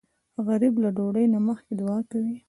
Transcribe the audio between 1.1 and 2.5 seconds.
نه مخکې دعا کوي